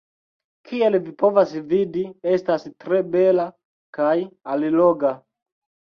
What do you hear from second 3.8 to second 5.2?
kaj alloga.